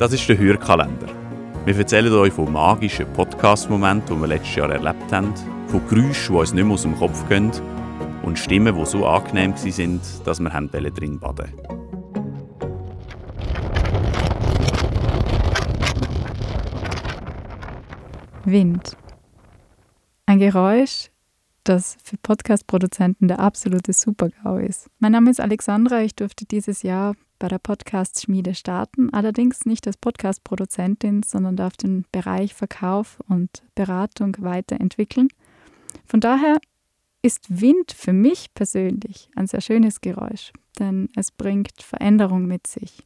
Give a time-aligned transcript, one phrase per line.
[0.00, 1.06] Das ist der Hörkalender.
[1.64, 5.32] Wir erzählen euch von magischen Podcast-Momenten, die wir letztes Jahr erlebt haben,
[5.68, 7.52] von Geräuschen, die uns nicht mehr aus dem Kopf gehen
[8.24, 11.52] und Stimmen, die so angenehm waren, dass wir drin baden
[18.44, 18.96] Wind.
[20.26, 21.10] Ein Geräusch,
[21.62, 24.90] das für Podcast-Produzenten der absolute Super-GAU ist.
[24.98, 26.02] Mein Name ist Alexandra.
[26.02, 32.04] Ich durfte dieses Jahr bei der Podcast-Schmiede starten, allerdings nicht als Podcast-Produzentin, sondern darf den
[32.12, 35.28] Bereich Verkauf und Beratung weiterentwickeln.
[36.06, 36.58] Von daher
[37.22, 43.04] ist Wind für mich persönlich ein sehr schönes Geräusch, denn es bringt Veränderung mit sich.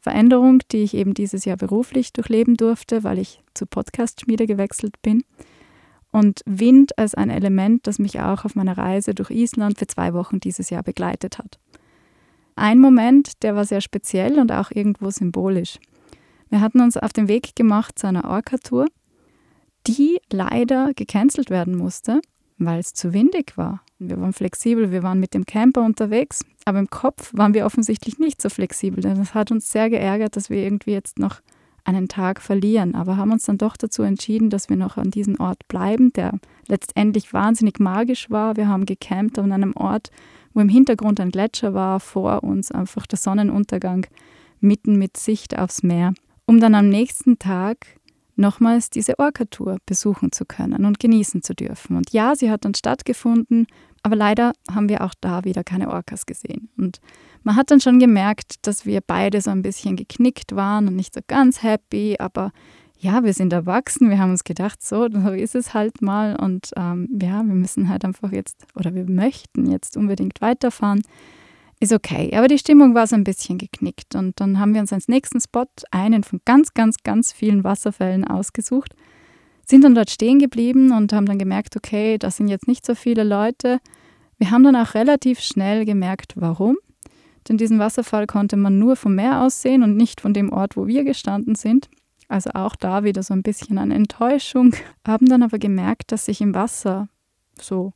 [0.00, 5.24] Veränderung, die ich eben dieses Jahr beruflich durchleben durfte, weil ich zu Podcast-Schmiede gewechselt bin
[6.10, 10.14] und Wind als ein Element, das mich auch auf meiner Reise durch Island für zwei
[10.14, 11.58] Wochen dieses Jahr begleitet hat.
[12.60, 15.78] Ein Moment, der war sehr speziell und auch irgendwo symbolisch.
[16.50, 18.84] Wir hatten uns auf den Weg gemacht zu einer Orca-Tour,
[19.86, 22.20] die leider gecancelt werden musste,
[22.58, 23.80] weil es zu windig war.
[23.98, 28.18] Wir waren flexibel, wir waren mit dem Camper unterwegs, aber im Kopf waren wir offensichtlich
[28.18, 29.02] nicht so flexibel.
[29.02, 31.40] Denn das hat uns sehr geärgert, dass wir irgendwie jetzt noch
[31.84, 35.40] einen Tag verlieren, aber haben uns dann doch dazu entschieden, dass wir noch an diesem
[35.40, 36.34] Ort bleiben, der
[36.70, 38.56] letztendlich wahnsinnig magisch war.
[38.56, 40.10] Wir haben gecampt an einem Ort,
[40.54, 44.06] wo im Hintergrund ein Gletscher war, vor uns einfach der Sonnenuntergang
[44.60, 46.14] mitten mit Sicht aufs Meer,
[46.46, 47.86] um dann am nächsten Tag
[48.36, 51.96] nochmals diese Orca-Tour besuchen zu können und genießen zu dürfen.
[51.96, 53.66] Und ja, sie hat dann stattgefunden,
[54.02, 56.70] aber leider haben wir auch da wieder keine Orcas gesehen.
[56.76, 57.00] Und
[57.42, 61.14] man hat dann schon gemerkt, dass wir beide so ein bisschen geknickt waren und nicht
[61.14, 62.52] so ganz happy, aber
[63.02, 66.70] ja, wir sind erwachsen, wir haben uns gedacht, so, so ist es halt mal und
[66.76, 71.02] ähm, ja, wir müssen halt einfach jetzt oder wir möchten jetzt unbedingt weiterfahren.
[71.80, 74.92] Ist okay, aber die Stimmung war so ein bisschen geknickt und dann haben wir uns
[74.92, 78.94] als nächsten Spot einen von ganz, ganz, ganz vielen Wasserfällen ausgesucht,
[79.64, 82.94] sind dann dort stehen geblieben und haben dann gemerkt, okay, das sind jetzt nicht so
[82.94, 83.78] viele Leute.
[84.36, 86.76] Wir haben dann auch relativ schnell gemerkt, warum.
[87.48, 90.76] Denn diesen Wasserfall konnte man nur vom Meer aus sehen und nicht von dem Ort,
[90.76, 91.88] wo wir gestanden sind.
[92.30, 94.76] Also auch da wieder so ein bisschen eine Enttäuschung.
[95.06, 97.08] Haben dann aber gemerkt, dass sich im Wasser
[97.60, 97.92] so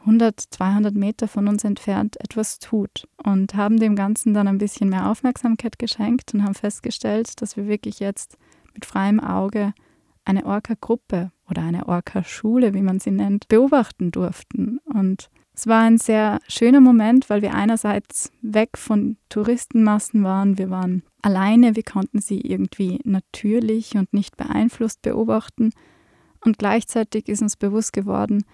[0.00, 4.90] 100, 200 Meter von uns entfernt etwas tut und haben dem Ganzen dann ein bisschen
[4.90, 8.36] mehr Aufmerksamkeit geschenkt und haben festgestellt, dass wir wirklich jetzt
[8.74, 9.72] mit freiem Auge
[10.26, 14.80] eine Orca-Gruppe oder eine Orca-Schule, wie man sie nennt, beobachten durften.
[14.84, 20.70] Und es war ein sehr schöner Moment, weil wir einerseits weg von Touristenmassen waren, wir
[20.70, 25.72] waren alleine, wir konnten sie irgendwie natürlich und nicht beeinflusst beobachten
[26.44, 28.44] und gleichzeitig ist uns bewusst geworden,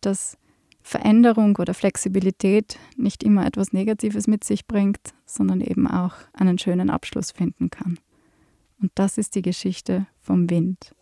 [0.00, 0.38] dass
[0.82, 6.90] Veränderung oder Flexibilität nicht immer etwas Negatives mit sich bringt, sondern eben auch einen schönen
[6.90, 7.98] Abschluss finden kann.
[8.80, 10.94] Und das ist die Geschichte vom Wind.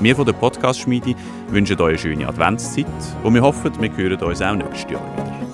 [0.00, 1.16] Wir von der Podcast-Schmiede
[1.48, 2.86] wünschen euch eine schöne Adventszeit
[3.24, 5.47] und wir hoffen, wir hören uns auch nächstes Jahr wieder.